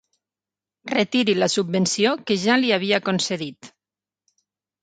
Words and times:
Retiri 0.93 1.35
la 1.41 1.49
subvenció 1.57 2.13
que 2.31 2.39
ja 2.47 2.57
li 2.63 2.75
havia 2.79 3.01
concedit. 3.11 3.71